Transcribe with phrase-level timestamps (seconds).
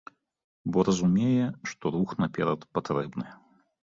[0.77, 3.27] Бо разумее, што рух наперад патрэбны.